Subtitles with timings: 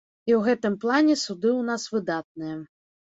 [0.27, 2.57] І ў гэтым плане суды ў нас выдатныя.